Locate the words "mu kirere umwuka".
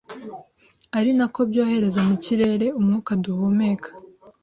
2.07-3.11